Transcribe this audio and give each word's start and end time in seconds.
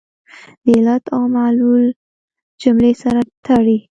د 0.63 0.65
علت 0.77 1.03
او 1.15 1.21
معلول 1.35 1.85
جملې 2.61 2.93
سره 3.03 3.21
تړي. 3.45 3.77